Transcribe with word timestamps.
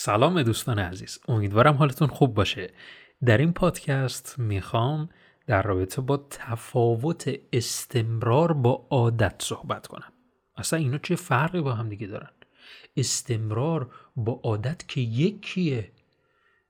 سلام 0.00 0.42
دوستان 0.42 0.78
عزیز. 0.78 1.18
امیدوارم 1.28 1.74
حالتون 1.74 2.08
خوب 2.08 2.34
باشه. 2.34 2.70
در 3.24 3.38
این 3.38 3.52
پادکست 3.52 4.38
می‌خوام 4.38 5.08
در 5.46 5.62
رابطه 5.62 6.00
با 6.00 6.26
تفاوت 6.30 7.34
استمرار 7.52 8.52
با 8.52 8.86
عادت 8.90 9.34
صحبت 9.38 9.86
کنم. 9.86 10.12
اصلا 10.56 10.78
اینا 10.78 10.98
چه 10.98 11.16
فرقی 11.16 11.60
با 11.60 11.72
هم 11.72 11.88
دیگه 11.88 12.06
دارن؟ 12.06 12.30
استمرار 12.96 13.90
با 14.16 14.40
عادت 14.44 14.88
که 14.88 15.00
یکیه. 15.00 15.92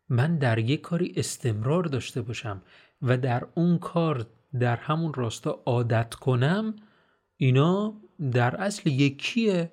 من 0.08 0.38
در 0.38 0.58
یک 0.58 0.80
کاری 0.80 1.12
استمرار 1.16 1.84
داشته 1.84 2.22
باشم 2.22 2.62
و 3.02 3.16
در 3.16 3.46
اون 3.54 3.78
کار 3.78 4.26
در 4.60 4.76
همون 4.76 5.14
راستا 5.14 5.62
عادت 5.66 6.14
کنم 6.14 6.76
اینا 7.36 8.00
در 8.32 8.56
اصل 8.56 8.90
یکیه. 8.90 9.70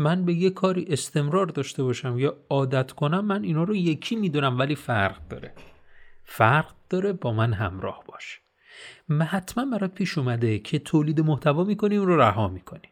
من 0.00 0.24
به 0.24 0.34
یه 0.34 0.50
کاری 0.50 0.86
استمرار 0.88 1.46
داشته 1.46 1.82
باشم 1.82 2.18
یا 2.18 2.36
عادت 2.50 2.92
کنم 2.92 3.24
من 3.24 3.44
اینا 3.44 3.64
رو 3.64 3.76
یکی 3.76 4.16
می‌دونم 4.16 4.58
ولی 4.58 4.74
فرق 4.74 5.28
داره. 5.28 5.52
فرق 6.24 6.74
داره 6.90 7.12
با 7.12 7.32
من 7.32 7.52
همراه 7.52 8.04
باش. 8.06 8.40
من 9.08 9.24
حتما 9.24 9.64
برات 9.64 9.94
پیش 9.94 10.18
اومده 10.18 10.58
که 10.58 10.78
تولید 10.78 11.20
محتوا 11.20 11.64
می‌کنی 11.64 11.96
اون 11.96 12.06
رو 12.06 12.16
رها 12.16 12.48
می‌کنی. 12.48 12.88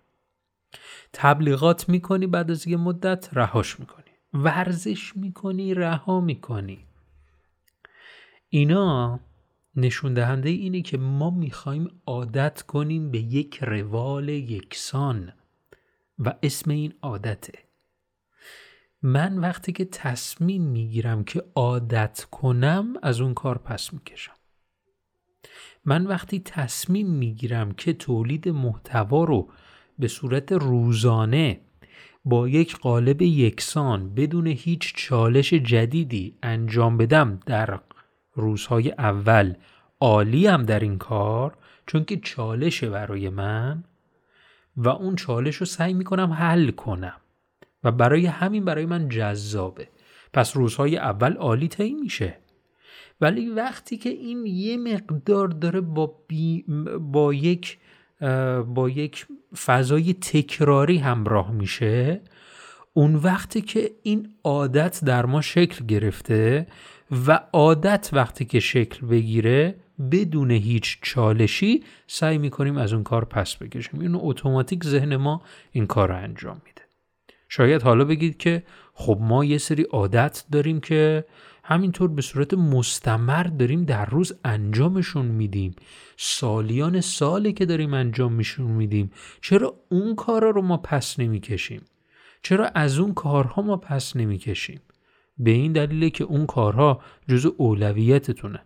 تبلیغات 1.12 1.88
می‌کنی 1.88 2.26
بعد 2.26 2.50
از 2.50 2.68
یه 2.68 2.76
مدت 2.76 3.28
رهاش 3.32 3.80
می‌کنی. 3.80 4.04
ورزش 4.34 5.16
می‌کنی 5.16 5.74
رها 5.74 6.20
می‌کنی. 6.20 6.78
اینا 8.48 9.20
نشون 9.76 10.14
دهنده 10.14 10.48
اینه 10.48 10.82
که 10.82 10.98
ما 10.98 11.30
می‌خوایم 11.30 12.00
عادت 12.06 12.62
کنیم 12.62 13.10
به 13.10 13.18
یک 13.18 13.58
روال 13.62 14.28
یکسان. 14.28 15.32
و 16.18 16.34
اسم 16.42 16.70
این 16.70 16.94
عادته. 17.02 17.58
من 19.02 19.38
وقتی 19.38 19.72
که 19.72 19.84
تصمیم 19.84 20.62
می‌گیرم 20.62 21.24
که 21.24 21.42
عادت 21.54 22.26
کنم 22.30 22.94
از 23.02 23.20
اون 23.20 23.34
کار 23.34 23.58
پس 23.58 23.92
می‌کشم. 23.92 24.32
من 25.84 26.06
وقتی 26.06 26.40
تصمیم 26.40 27.10
می‌گیرم 27.10 27.72
که 27.72 27.92
تولید 27.92 28.48
محتوا 28.48 29.24
رو 29.24 29.50
به 29.98 30.08
صورت 30.08 30.52
روزانه 30.52 31.60
با 32.24 32.48
یک 32.48 32.76
قالب 32.76 33.22
یکسان 33.22 34.14
بدون 34.14 34.46
هیچ 34.46 34.94
چالش 34.96 35.54
جدیدی 35.54 36.38
انجام 36.42 36.96
بدم 36.96 37.40
در 37.46 37.80
روزهای 38.34 38.90
اول 38.90 39.54
عالی 40.00 40.46
هم 40.46 40.62
در 40.62 40.80
این 40.80 40.98
کار 40.98 41.58
چون 41.86 42.04
که 42.04 42.16
چالشه 42.16 42.90
برای 42.90 43.28
من 43.28 43.84
و 44.78 44.88
اون 44.88 45.16
چالش 45.16 45.56
رو 45.56 45.66
سعی 45.66 45.94
می‌کنم 45.94 46.32
حل 46.32 46.70
کنم. 46.70 47.20
و 47.84 47.92
برای 47.92 48.26
همین 48.26 48.64
برای 48.64 48.86
من 48.86 49.08
جذابه. 49.08 49.88
پس 50.32 50.56
روزهای 50.56 50.96
اول 50.96 51.36
عالی 51.36 51.68
طی 51.68 51.94
میشه. 51.94 52.38
ولی 53.20 53.48
وقتی 53.48 53.96
که 53.96 54.10
این 54.10 54.46
یه 54.46 54.76
مقدار 54.76 55.48
داره 55.48 55.80
با, 55.80 56.14
با 57.00 57.34
یک 57.34 57.78
با 58.66 58.88
یک 58.88 59.26
فضای 59.64 60.14
تکراری 60.14 60.98
همراه 60.98 61.52
میشه 61.52 62.20
اون 62.94 63.14
وقتی 63.14 63.60
که 63.60 63.90
این 64.02 64.34
عادت 64.44 65.04
در 65.04 65.26
ما 65.26 65.40
شکل 65.40 65.86
گرفته 65.86 66.66
و 67.26 67.40
عادت 67.52 68.10
وقتی 68.12 68.44
که 68.44 68.60
شکل 68.60 69.06
بگیره 69.06 69.74
بدون 70.10 70.50
هیچ 70.50 70.98
چالشی 71.02 71.84
سعی 72.06 72.38
می‌کنیم 72.38 72.76
از 72.76 72.92
اون 72.92 73.02
کار 73.02 73.24
پس 73.24 73.56
بکشیم. 73.56 74.00
اینو 74.00 74.18
اتوماتیک 74.22 74.84
ذهن 74.84 75.16
ما 75.16 75.42
این 75.72 75.86
کار 75.86 76.08
رو 76.08 76.16
انجام 76.16 76.62
میده. 76.64 76.82
شاید 77.48 77.82
حالا 77.82 78.04
بگید 78.04 78.36
که 78.36 78.62
خب 78.94 79.18
ما 79.20 79.44
یه 79.44 79.58
سری 79.58 79.82
عادت 79.82 80.44
داریم 80.52 80.80
که 80.80 81.24
همینطور 81.64 82.08
به 82.08 82.22
صورت 82.22 82.54
مستمر 82.54 83.42
داریم 83.42 83.84
در 83.84 84.06
روز 84.06 84.32
انجامشون 84.44 85.26
میدیم. 85.26 85.74
سالیان 86.16 87.00
سالی 87.00 87.52
که 87.52 87.66
داریم 87.66 87.94
انجام 87.94 88.32
میشون 88.32 88.66
میدیم. 88.70 89.10
چرا 89.40 89.74
اون 89.88 90.14
کارا 90.14 90.50
رو 90.50 90.62
ما 90.62 90.76
پس 90.76 91.20
نمی‌کشیم؟ 91.20 91.82
چرا 92.42 92.66
از 92.66 92.98
اون 92.98 93.14
کارها 93.14 93.62
ما 93.62 93.76
پس 93.76 94.16
نمی‌کشیم؟ 94.16 94.80
به 95.38 95.50
این 95.50 95.72
دلیله 95.72 96.10
که 96.10 96.24
اون 96.24 96.46
کارها 96.46 97.00
جزو 97.28 97.54
اولویتتونه. 97.56 98.60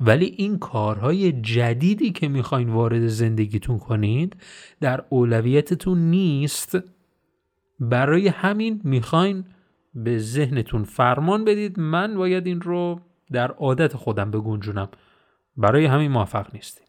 ولی 0.00 0.34
این 0.36 0.58
کارهای 0.58 1.32
جدیدی 1.32 2.10
که 2.10 2.28
می‌خواین 2.28 2.68
وارد 2.68 3.06
زندگیتون 3.06 3.78
کنید 3.78 4.36
در 4.80 5.04
اولویتتون 5.08 5.98
نیست. 5.98 6.78
برای 7.80 8.28
همین 8.28 8.80
می‌خواین 8.84 9.44
به 9.94 10.18
ذهنتون 10.18 10.84
فرمان 10.84 11.44
بدید. 11.44 11.80
من 11.80 12.14
باید 12.14 12.46
این 12.46 12.60
رو 12.60 13.00
در 13.32 13.50
عادت 13.50 13.96
خودم 13.96 14.30
بگنجونم. 14.30 14.88
برای 15.56 15.86
همین 15.86 16.10
موفق 16.10 16.54
نیستیم. 16.54 16.86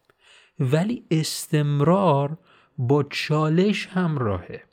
ولی 0.60 1.04
استمرار 1.10 2.38
با 2.78 3.02
چالش 3.02 3.86
همراهه. 3.86 4.69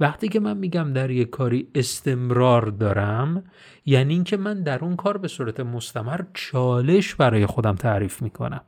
وقتی 0.00 0.28
که 0.28 0.40
من 0.40 0.56
میگم 0.56 0.92
در 0.92 1.10
یک 1.10 1.30
کاری 1.30 1.68
استمرار 1.74 2.66
دارم 2.66 3.44
یعنی 3.86 4.14
اینکه 4.14 4.36
من 4.36 4.62
در 4.62 4.84
اون 4.84 4.96
کار 4.96 5.18
به 5.18 5.28
صورت 5.28 5.60
مستمر 5.60 6.20
چالش 6.34 7.14
برای 7.14 7.46
خودم 7.46 7.74
تعریف 7.74 8.22
می‌کنم. 8.22 8.60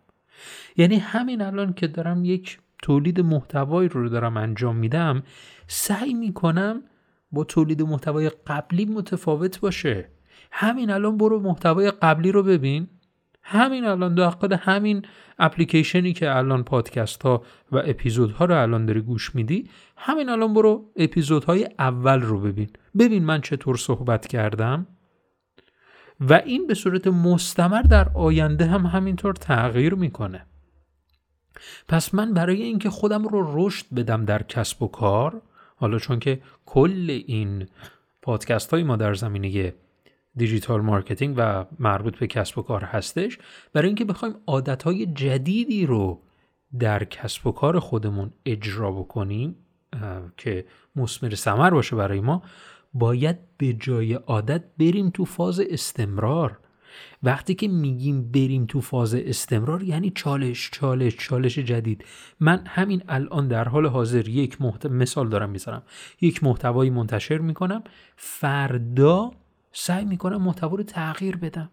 یعنی 0.77 0.97
همین 0.97 1.43
الان 1.43 1.73
که 1.73 1.87
دارم 1.87 2.25
یک 2.25 2.59
تولید 2.83 3.21
محتوایی 3.21 3.89
رو 3.89 4.09
دارم 4.09 4.37
انجام 4.37 4.77
میدم 4.77 5.23
سعی 5.67 6.15
می‌کنم 6.15 6.83
با 7.33 7.45
تولید 7.45 7.83
محتوای 7.83 8.31
قبلی 8.47 8.85
متفاوت 8.85 9.61
باشه. 9.61 10.09
همین 10.53 10.91
الان 10.91 11.17
برو 11.17 11.41
محتوای 11.41 11.91
قبلی 11.91 12.33
رو 12.33 12.43
ببین. 12.43 12.89
همین 13.43 13.85
الان 13.85 14.15
داخل 14.15 14.53
همین 14.53 15.03
اپلیکیشنی 15.39 16.13
که 16.13 16.37
الان 16.37 16.65
پادکست 16.65 17.23
ها 17.23 17.43
و 17.73 17.77
اپیزودها 17.77 18.45
رو 18.45 18.63
الان 18.63 18.87
داری 18.87 19.01
گوش 19.01 19.35
میدی 19.35 19.71
همین 19.97 20.29
الان 20.29 20.55
برو 20.55 20.93
اپیزودهای 20.97 21.69
اول 21.79 22.21
رو 22.21 22.41
ببین. 22.41 22.69
ببین 22.99 23.25
من 23.25 23.41
چطور 23.41 23.77
صحبت 23.77 24.27
کردم. 24.27 24.87
و 26.21 26.35
این 26.35 26.67
به 26.67 26.75
صورت 26.75 27.07
مستمر 27.07 27.83
در 27.83 28.09
آینده 28.15 28.67
هم 28.67 28.87
همینطور 28.87 29.35
تغییر 29.35 29.95
می‌کنه. 29.95 30.47
پس 31.89 32.15
من 32.15 32.35
برای 32.35 32.63
اینکه 32.63 32.91
خودم 32.91 33.29
رو 33.29 33.67
رشد 33.67 33.87
بدم 33.97 34.25
در 34.25 34.43
کسب 34.43 34.83
و 34.83 34.89
کار 34.89 35.43
حالا 35.77 35.99
چون 35.99 36.19
که 36.19 36.41
کل 36.67 37.23
این 37.27 37.67
پادکست 38.23 38.71
های 38.71 38.83
ما 38.83 38.97
در 38.97 39.15
زمینه 39.15 39.75
digital 40.37 40.81
marketing 40.81 41.35
و 41.39 41.65
مربوط 41.79 42.19
به 42.19 42.27
کسب 42.27 42.59
و 42.59 42.63
کار 42.63 42.85
هستش. 42.85 43.39
برای 43.73 43.87
اینکه 43.87 44.05
بخوایم 44.05 44.35
عادتهای 44.47 45.07
جدیدی 45.07 45.87
رو 45.87 46.23
در 46.79 47.05
کسب 47.05 47.47
و 47.47 47.53
کار 47.53 47.79
خودمون 47.79 48.33
اجرا 48.47 48.93
بکنیم 48.93 49.57
که 50.37 50.65
مسمر 50.97 51.35
سمر 51.35 51.71
باشه 51.71 51.97
برای 51.97 52.21
ما 52.21 52.43
باید 52.95 53.37
به 53.59 53.73
جای 53.73 54.15
عادت 54.15 54.65
بریم 54.79 55.11
تو 55.11 55.25
فاز 55.25 55.61
استمرار. 55.61 56.59
وقتی 57.23 57.55
که 57.55 57.69
میگیم 57.69 58.31
بریم 58.31 58.67
تو 58.67 58.81
فاز 58.81 59.15
استمرار 59.15 59.83
یعنی 59.83 60.11
چالش 60.11 60.71
چالش 60.73 61.17
چالش 61.17 61.59
جدید. 61.59 62.05
من 62.41 62.65
همین 62.67 63.03
الان 63.09 63.49
در 63.49 63.69
حال 63.69 63.87
حاضر 63.87 64.29
یک 64.29 64.61
محت... 64.63 64.87
مثال 64.87 65.29
دارم 65.29 65.51
می‌ذارم 65.51 65.83
یک 66.21 66.45
محتوایی 66.45 66.91
منتشر 66.91 67.39
می‌کنم. 67.39 67.85
فردا 68.17 69.31
سعی 69.73 70.05
می‌کنم 70.05 70.43
محتوا 70.43 70.77
رو 70.77 70.83
تغییر 70.83 71.37
بدم. 71.37 71.71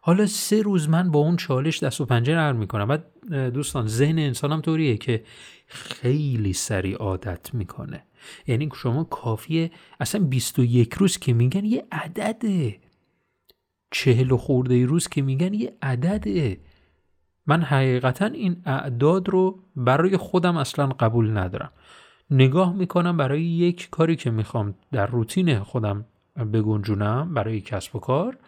حالا 0.00 0.26
سه 0.26 0.62
روز 0.62 0.88
من 0.88 1.10
با 1.10 1.18
اون 1.18 1.36
چالش 1.36 1.82
دست 1.82 2.00
و 2.00 2.04
پنجه 2.06 2.34
نرم 2.34 2.56
می‌کنم. 2.56 2.88
بعد 2.88 3.04
دوستان 3.50 3.86
ذهن 3.86 4.18
انسانم 4.18 4.60
طوریه 4.60 4.96
که 4.96 5.24
خیلی 5.66 6.52
سریع 6.52 6.96
عادت 6.96 7.54
می‌کنه. 7.54 8.04
یعنی 8.46 8.68
شما 8.74 9.04
کافیه. 9.04 9.70
اصلا 10.00 10.24
21 10.24 10.94
روز 10.94 11.18
که 11.18 11.32
میگن 11.32 11.64
یه 11.64 11.86
عدده. 11.92 12.80
چهل 13.90 14.30
و 14.30 14.36
خورده 14.36 14.86
روز 14.86 15.08
که 15.08 15.22
میگن 15.22 15.54
یه 15.54 15.76
عدده. 15.82 16.60
من 17.46 17.62
حقیقتا 17.62 18.26
این 18.26 18.62
اعداد 18.66 19.28
رو 19.28 19.62
برای 19.76 20.16
خودم 20.16 20.56
اصلا 20.56 20.86
قبول 20.86 21.38
ندارم. 21.38 21.72
نگاه 22.30 22.72
می‌کنم 22.72 23.16
برای 23.16 23.42
یک 23.42 23.90
کاری 23.90 24.16
که 24.16 24.30
می‌خوام 24.30 24.74
در 24.92 25.06
روتین 25.06 25.58
خودم 25.58 26.06
بگنجونم 26.36 27.34
برای 27.34 27.60
کسب 27.60 27.96
و 27.96 27.98
کار. 27.98 28.38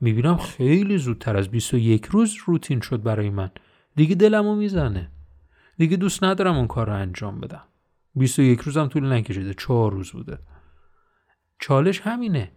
می‌بینم 0.00 0.36
خیلی 0.36 0.98
زودتر 0.98 1.36
از 1.36 1.48
21 1.48 2.06
روز 2.06 2.36
روتین 2.46 2.80
شد 2.80 3.02
برای 3.02 3.30
من. 3.30 3.50
دیگه 3.96 4.14
دلمو 4.14 4.56
می‌زنه. 4.56 5.08
دیگه 5.78 5.96
دوست 5.96 6.24
ندارم 6.24 6.56
اون 6.56 6.66
کار 6.66 6.86
رو 6.86 6.94
انجام 6.94 7.40
بدم. 7.40 7.64
21 8.14 8.60
روزم 8.60 8.86
طول 8.86 9.12
نکشیده. 9.12 9.54
چهار 9.54 9.92
روز 9.92 10.10
بوده. 10.10 10.38
چالش 11.58 12.00
همینه. 12.00 12.50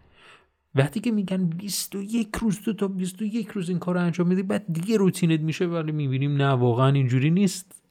وقتی 0.75 0.99
که 0.99 1.11
میگن 1.11 1.45
21 1.45 2.35
روز 2.35 2.61
تو 2.61 2.73
تا 2.73 2.87
21 2.87 3.47
روز 3.47 3.69
این 3.69 3.79
کار 3.79 3.95
رو 3.95 4.01
انجام 4.01 4.27
میدی 4.27 4.43
بعد 4.43 4.73
دیگه 4.73 4.97
روتینت 4.97 5.39
میشه 5.39 5.65
ولی 5.65 5.91
می‌بینیم 5.91 6.37
نه 6.37 6.47
واقعا 6.47 6.87
اینجوری 6.87 7.31
نیست. 7.31 7.83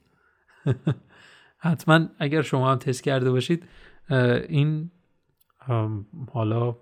حتما 1.57 2.07
اگر 2.19 2.41
شما 2.41 2.71
هم 2.71 2.77
تست 2.77 3.03
کرده 3.03 3.31
باشید 3.31 3.63
این 4.49 4.91
حالا 6.33 6.75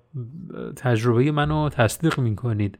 تجربه 0.76 1.32
منو 1.32 1.70
تصدیق 1.70 2.20
می‌کنید. 2.20 2.80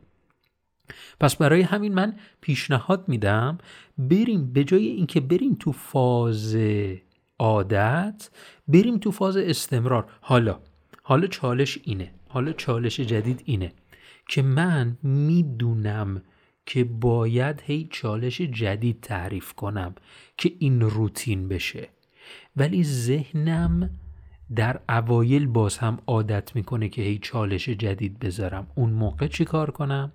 پس 1.20 1.36
برای 1.36 1.62
همین 1.62 1.94
من 1.94 2.16
پیشنهاد 2.42 3.10
میدم 3.10 3.58
بریم 3.98 4.54
به 4.54 4.64
جای 4.64 4.88
اینکه 4.88 5.20
بریم 5.20 5.56
تو 5.60 5.72
فاز 5.72 6.58
عادت 7.40 8.30
بریم 8.68 8.98
تو 8.98 9.12
فاز 9.12 9.38
استمرار. 9.38 10.06
حالا 10.22 10.60
حالا 11.04 11.28
چالش 11.28 11.80
اینه. 11.84 12.12
حالا 12.30 12.54
چالش 12.54 13.00
جدید 13.00 13.42
اینه 13.46 13.72
که 14.30 14.42
من 14.42 14.98
می‌دونم 15.04 16.22
که 16.66 16.84
باید 16.84 17.62
هی 17.66 17.88
چالش 17.92 18.42
جدید 18.42 19.02
تعریف 19.02 19.54
کنم 19.54 19.96
که 20.38 20.52
این 20.60 20.82
روتین 20.82 21.48
بشه. 21.48 21.90
ولی 22.56 22.84
ذهنم 22.84 23.90
در 24.56 24.80
اوایل 24.90 25.48
باز 25.48 25.78
هم 25.78 26.00
عادت 26.08 26.56
می‌کنه 26.56 26.90
که 26.90 27.02
هی 27.02 27.18
چالش 27.18 27.70
جدید 27.70 28.20
بذارم 28.20 28.68
اون 28.76 28.90
موقع 28.90 29.28
چی 29.28 29.46
کار 29.46 29.72
کنم؟ 29.72 30.12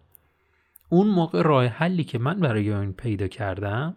اون 0.89 1.07
موقع 1.09 1.43
راه 1.43 1.67
حلی 1.67 2.05
که 2.05 2.19
من 2.19 2.41
برای 2.41 2.71
این 2.73 2.93
پیدا 2.93 3.29
کردم 3.29 3.97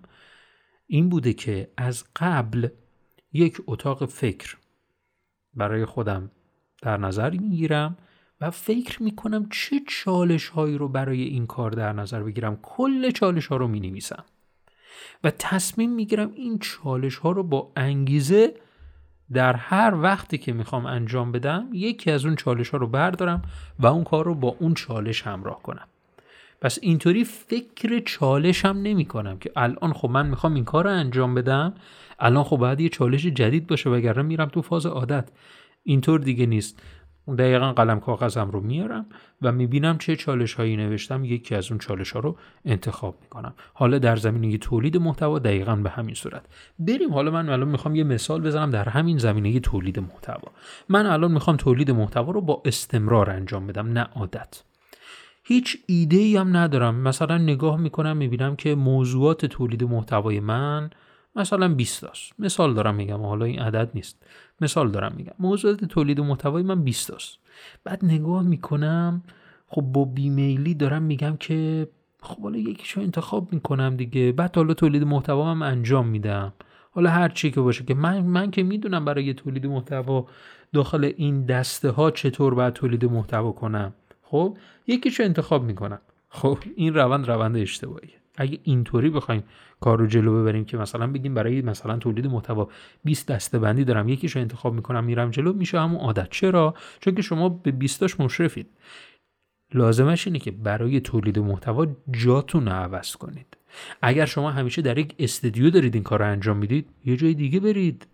این 0.87 1.09
بوده 1.09 1.33
که 1.33 1.71
از 1.77 2.03
قبل 2.15 2.67
یک 3.33 3.61
اتاق 3.67 4.05
فکر 4.05 4.57
برای 5.53 5.85
خودم 5.85 6.31
در 6.81 6.97
نظر 6.97 7.29
می‌گیرم 7.29 7.97
و 8.41 8.51
فکر 8.51 9.03
می‌کنم 9.03 9.49
چه 9.49 9.81
چالش 9.87 10.47
هایی 10.47 10.77
رو 10.77 10.87
برای 10.87 11.21
این 11.21 11.47
کار 11.47 11.71
در 11.71 11.93
نظر 11.93 12.23
بگیرم 12.23 12.59
کل 12.61 13.11
چالش 13.11 13.47
ها 13.47 13.57
رو 13.57 13.67
می 13.67 13.79
نویسم 13.79 14.25
و 15.23 15.31
تصمیم 15.31 15.93
می‌گیرم 15.93 16.31
این 16.35 16.59
چالش 16.59 17.15
ها 17.15 17.31
رو 17.31 17.43
با 17.43 17.71
انگیزه 17.75 18.53
در 19.33 19.55
هر 19.55 19.95
وقتی 20.01 20.37
که 20.37 20.53
می‌خوام 20.53 20.85
انجام 20.85 21.31
بدم 21.31 21.67
یکی 21.73 22.11
از 22.11 22.25
اون 22.25 22.35
چالش 22.35 22.69
ها 22.69 22.77
رو 22.77 22.87
بردارم 22.87 23.41
و 23.79 23.87
اون 23.87 24.03
کار 24.03 24.25
رو 24.25 24.35
با 24.35 24.55
اون 24.59 24.73
چالش 24.73 25.21
همراه 25.21 25.61
کنم. 25.61 25.87
پس 26.61 26.79
اینطوری 26.81 27.23
فکر 27.23 27.99
چالش 27.99 28.65
هم 28.65 28.77
نمی 28.77 29.05
کنم 29.05 29.37
که 29.39 29.51
الان 29.55 29.93
خب 29.93 30.09
من 30.09 30.27
می‌خوام 30.27 30.53
این 30.53 30.65
کار 30.65 30.83
رو 30.83 30.89
انجام 30.89 31.35
بدم 31.35 31.73
الان 32.19 32.43
خب 32.43 32.57
باید 32.57 32.79
یه 32.79 32.89
چالش 32.89 33.25
جدید 33.25 33.67
باشه 33.67 33.89
وگرنه 33.89 34.21
میرم 34.21 34.47
تو 34.47 34.61
فاز 34.61 34.85
عادت. 34.85 35.29
اینطور 35.83 36.19
دیگه 36.19 36.45
نیست. 36.45 36.81
دقیقا 37.35 37.73
قلم 37.73 37.99
کاغذم 37.99 38.51
رو 38.51 38.61
میارم 38.61 39.05
و 39.41 39.51
می‌بینم 39.51 39.97
چه 39.97 40.15
چالش 40.15 40.53
هایی 40.53 40.77
نوشتم 40.77 41.25
یکی 41.25 41.55
از 41.55 41.71
اون 41.71 41.79
چالش 41.79 42.11
ها 42.11 42.19
رو 42.19 42.37
انتخاب 42.65 43.17
می‌کنم. 43.21 43.53
حالا 43.73 43.99
در 43.99 44.15
زمینه 44.15 44.57
تولید 44.57 44.97
محتوا 44.97 45.39
دقیقا 45.39 45.75
به 45.75 45.89
همین 45.89 46.15
صورت. 46.15 46.41
بریم 46.79 47.13
حالا 47.13 47.31
من 47.31 47.49
الان 47.49 47.67
می‌خوام 47.67 47.95
یه 47.95 48.03
مثال 48.03 48.41
بزنم 48.41 48.69
در 48.69 48.89
همین 48.89 49.17
زمینه 49.17 49.59
تولید 49.59 49.99
محتوا. 49.99 50.51
من 50.89 51.05
الان 51.05 51.31
می‌خوام 51.31 51.57
تولید 51.57 51.91
محتوا 51.91 52.31
رو 52.31 52.41
با 52.41 52.61
استمرار 52.65 53.29
انجام 53.29 53.67
بدم 53.67 53.87
نه 53.87 54.07
عادت. 54.15 54.63
هیچ 55.43 55.77
ایده 55.87 56.17
ای 56.17 56.37
هم 56.37 56.57
ندارم. 56.57 56.95
مثلا 56.95 57.37
نگاه 57.37 57.77
می‌کنم 57.77 58.17
می‌بینم 58.17 58.55
که 58.55 58.75
موضوعات 58.75 59.45
تولید 59.45 59.83
محتوای 59.83 60.39
من 60.39 60.89
مثلا 61.35 61.67
20 61.67 62.03
است 62.03 62.31
مثال 62.39 62.73
دارم 62.73 62.95
میگم 62.95 63.21
حالا 63.21 63.45
این 63.45 63.59
عدد 63.59 63.89
نیست. 63.93 64.23
مثال 64.61 64.91
دارم 64.91 65.13
میگم. 65.17 65.33
موضوعات 65.39 65.85
تولید 65.85 66.19
محتوای 66.19 66.63
من 66.63 66.83
20 66.83 67.11
است 67.11 67.37
بعد 67.83 68.05
نگاه 68.05 68.43
می‌کنم 68.43 69.23
خب 69.67 69.81
با 69.81 70.05
بیمیلی 70.05 70.73
دارم 70.73 71.03
میگم 71.03 71.37
که 71.37 71.87
خب 72.21 72.41
حالا 72.41 72.57
یکیشو 72.57 73.01
انتخاب 73.01 73.53
می‌کنم 73.53 73.95
دیگه. 73.95 74.31
بعد 74.31 74.55
حالا 74.55 74.73
تولید 74.73 75.03
محتوا 75.03 75.51
هم 75.51 75.61
انجام 75.61 76.07
میدم. 76.07 76.53
حالا 76.91 77.09
هر 77.09 77.29
چی 77.29 77.51
که 77.51 77.61
باشه 77.61 77.83
که 77.83 77.93
من 77.93 78.21
من 78.21 78.51
که 78.51 78.63
می‌دونم 78.63 79.05
برای 79.05 79.33
تولید 79.33 79.65
محتوا 79.65 80.27
داخل 80.73 81.11
این 81.17 81.45
دسته 81.45 81.89
ها 81.89 82.11
چطور 82.11 82.55
باید 82.55 82.73
تولید 82.73 83.05
محتوا 83.05 83.51
کنم. 83.51 83.93
خب؟ 84.21 84.57
یکیشو 84.87 85.23
انتخاب 85.23 85.63
می‌کنم. 85.63 86.01
خب؟ 86.29 86.57
این 86.75 86.93
روند 86.93 87.27
روند 87.27 87.57
اشتباهیه. 87.57 88.20
اگه 88.41 88.59
اینطوری 88.63 89.09
بخوایم 89.09 89.43
کار 89.79 89.99
رو 89.99 90.07
جلو 90.07 90.41
ببریم 90.41 90.65
که 90.65 90.77
مثلا 90.77 91.07
بگیم 91.07 91.33
برای 91.33 91.61
مثلا 91.61 91.97
تولید 91.97 92.27
محتوا 92.27 92.69
20 93.03 93.27
دسته 93.31 93.59
بندی 93.59 93.83
دارم 93.83 94.09
یکیشو 94.09 94.39
انتخاب 94.39 94.73
می‌کنم 94.73 95.03
میرم 95.03 95.31
جلو 95.31 95.53
میشه 95.53 95.79
همون 95.79 95.99
عادت. 95.99 96.29
چرا؟ 96.29 96.73
چون 96.99 97.15
که 97.15 97.21
شما 97.21 97.49
به 97.49 97.71
20 97.71 97.99
تاش 97.99 98.19
مشرفید. 98.19 98.67
لازمش 99.73 100.27
اینه 100.27 100.39
که 100.39 100.51
برای 100.51 100.99
تولید 100.99 101.39
محتوا 101.39 101.87
جاتون 102.11 102.65
رو 102.65 102.71
عوض 102.71 103.15
کنید. 103.15 103.57
اگر 104.01 104.25
شما 104.25 104.51
همیشه 104.51 104.81
در 104.81 104.97
یک 104.97 105.15
استودیو 105.19 105.69
دارید 105.69 105.93
این 105.93 106.03
کار 106.03 106.23
انجام 106.23 106.57
می‌دید 106.57 106.89
یه 107.05 107.17
جای 107.17 107.33
دیگه 107.33 107.59
برید. 107.59 108.07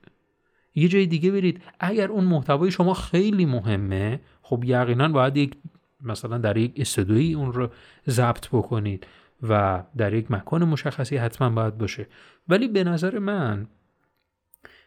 یه 0.76 0.88
جای 0.88 1.06
دیگه 1.06 1.32
برید. 1.32 1.62
اگر 1.80 2.08
اون 2.08 2.24
محتوای 2.24 2.72
شما 2.72 2.94
خیلی 2.94 3.46
مهمه 3.46 4.20
خب 4.42 4.64
یقینا 4.66 5.08
باید 5.08 5.38
یک 5.38 5.56
مثلا 6.02 6.38
در 6.38 6.58
یک 6.58 6.74
استودیویی 6.76 7.34
اون 7.34 7.54
رو 7.54 7.70
ضبط 8.10 8.48
بکنید. 8.48 9.08
و 9.44 9.84
در 9.98 10.14
یک 10.14 10.32
مکان 10.32 10.64
مشخصی 10.64 11.18
حتما 11.18 11.50
باید 11.50 11.78
باشه. 11.78 12.08
ولی 12.48 12.68
به 12.68 12.84
نظر 12.84 13.20
من 13.20 13.68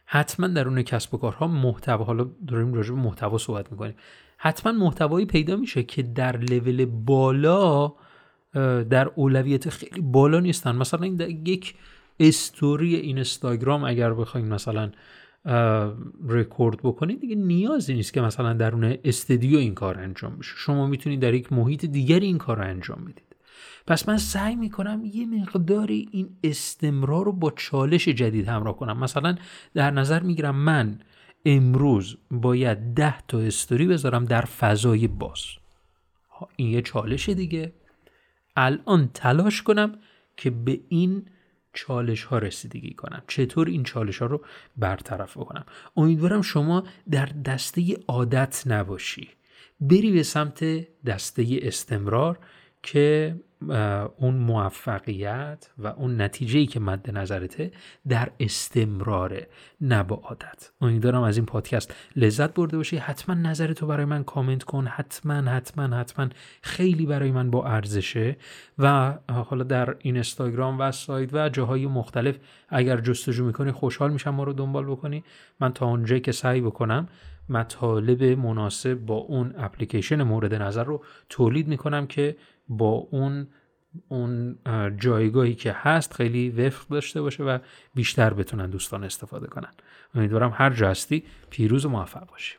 حتما 0.05 0.47
در 0.47 0.67
اون 0.67 0.81
کسب 0.81 1.13
و 1.13 1.17
کارها 1.17 1.47
محتوا 1.47 2.03
حالا 2.03 2.29
داریم 2.47 2.73
راجع 2.73 2.89
به 2.93 2.99
محتوا 2.99 3.37
صحبت 3.37 3.71
می‌کنیم. 3.71 3.95
حتما 4.37 4.71
محتوایی 4.71 5.25
پیدا 5.25 5.55
میشه 5.55 5.83
که 5.83 6.03
در 6.03 6.37
لول 6.37 6.85
بالا 6.85 7.93
در 8.89 9.11
اولویت 9.15 9.69
خیلی 9.69 10.01
بالا 10.01 10.39
نیستن. 10.39 10.75
مثلا 10.75 11.01
این 11.01 11.21
یک 11.45 11.75
استوری 12.19 12.95
اینستاگرام 12.95 13.83
اگر 13.83 14.13
بخوایم 14.13 14.47
مثلا 14.47 14.91
رکورد 16.27 16.77
بکنید 16.83 17.19
دیگه 17.19 17.35
نیازی 17.35 17.93
نیست 17.93 18.13
که 18.13 18.21
مثلا 18.21 18.53
درون 18.53 18.97
استدیو 19.03 19.59
این 19.59 19.75
کار 19.75 19.99
انجام 19.99 20.37
بشه. 20.37 20.53
شما 20.55 20.87
می‌تونید 20.87 21.19
در 21.19 21.33
یک 21.33 21.53
محیط 21.53 21.85
دیگری 21.85 22.25
این 22.25 22.37
کار 22.37 22.57
رو 22.57 22.63
انجام 22.63 23.05
بدید. 23.05 23.30
پس 23.87 24.09
من 24.09 24.17
سعی 24.17 24.55
می‌کنم 24.55 25.01
یه 25.05 25.25
مقداری 25.25 26.09
این 26.11 26.29
استمرار 26.43 27.25
رو 27.25 27.31
با 27.31 27.51
چالش 27.51 28.07
جدید 28.07 28.47
همراه 28.47 28.77
کنم. 28.77 28.99
مثلا 28.99 29.35
در 29.73 29.91
نظر 29.91 30.23
می‌گیرم 30.23 30.55
من 30.55 30.99
امروز 31.45 32.17
باید 32.31 32.93
ده 32.93 33.21
تا 33.27 33.39
استوری 33.39 33.87
بذارم 33.87 34.25
در 34.25 34.41
فضای 34.41 35.07
باز. 35.07 35.43
این 36.55 36.67
یه 36.67 36.81
چالش 36.81 37.29
دیگه. 37.29 37.73
الان 38.55 39.09
تلاش 39.13 39.61
کنم 39.61 39.99
که 40.37 40.49
به 40.49 40.79
این 40.89 41.25
چالش 41.73 42.23
ها 42.23 42.37
رسیدگی 42.37 42.93
کنم. 42.93 43.23
چطور 43.27 43.67
این 43.67 43.83
چالش 43.83 44.17
ها 44.17 44.25
رو 44.25 44.45
برطرف 44.77 45.33
کنم 45.33 45.65
امیدوارم 45.97 46.41
شما 46.41 46.83
در 47.11 47.25
دسته 47.25 47.97
عادت 48.07 48.63
نباشی. 48.65 49.29
بری 49.79 50.11
به 50.11 50.23
سمت 50.23 50.63
دسته 51.05 51.59
استمرار 51.61 52.39
که 52.83 53.35
اون 54.17 54.35
موفقیت 54.35 55.69
و 55.77 55.87
اون 55.87 56.21
نتیجه 56.21 56.65
که 56.65 56.79
مد 56.79 57.17
نظرته 57.17 57.71
در 58.07 58.31
استمراره 58.39 59.47
نه 59.81 60.03
با 60.03 60.15
عادت. 60.15 60.71
امیدوارم 60.81 61.21
از 61.21 61.37
این 61.37 61.45
پادکست 61.45 61.95
لذت 62.15 62.53
برده 62.53 62.77
باشی. 62.77 62.97
حتما 62.97 63.35
نظرتو 63.35 63.87
برای 63.87 64.05
من 64.05 64.23
کامنت 64.23 64.63
کن. 64.63 64.87
حتما 64.87 65.33
حتما 65.33 65.97
حتما 65.97 66.27
خیلی 66.61 67.05
برای 67.05 67.31
من 67.31 67.51
با 67.51 67.65
ارزشه. 67.65 68.37
و 68.77 69.17
حالا 69.31 69.63
در 69.63 69.95
اینستاگرام 69.99 70.79
و 70.79 70.91
سایت 70.91 71.33
و 71.33 71.49
جاهای 71.49 71.87
مختلف 71.87 72.37
اگر 72.69 73.01
جستجو 73.01 73.45
می‌کنی 73.45 73.71
خوشحال 73.71 74.13
میشم 74.13 74.29
ما 74.29 74.43
رو 74.43 74.53
دنبال 74.53 74.85
بکنی. 74.85 75.23
من 75.59 75.73
تا 75.73 75.85
اونجایی 75.85 76.21
که 76.21 76.31
سعی 76.31 76.61
بکنم 76.61 77.07
مطالب 77.49 78.23
مناسب 78.23 78.93
با 78.93 79.15
اون 79.15 79.53
اپلیکیشن 79.57 80.23
مورد 80.23 80.53
نظر 80.55 80.83
رو 80.83 81.03
تولید 81.29 81.67
می‌کنم 81.67 82.07
که 82.07 82.35
با 82.71 83.07
اون 83.11 83.47
اون 84.07 84.57
جایگاهی 84.97 85.55
که 85.55 85.71
هست 85.71 86.13
خیلی 86.13 86.49
وفق 86.49 86.87
داشته 86.87 87.21
باشه 87.21 87.43
و 87.43 87.57
بیشتر 87.95 88.33
بتونن 88.33 88.69
دوستان 88.69 89.03
استفاده 89.03 89.47
کنن. 89.47 89.71
امیدوارم 90.15 90.51
هر 90.55 90.69
جا 90.69 90.89
هستی 90.89 91.23
پیروز 91.49 91.85
و 91.85 91.89
موفق 91.89 92.27
باشی. 92.27 92.57